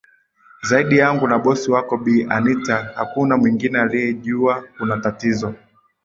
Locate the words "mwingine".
3.37-3.79